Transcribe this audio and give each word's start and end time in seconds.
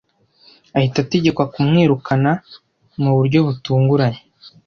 ahita 0.77 0.97
ategekwa 1.03 1.43
kumwirukana 1.53 2.31
mu 3.01 3.11
buryo 3.17 3.39
butunguranye. 3.47 4.21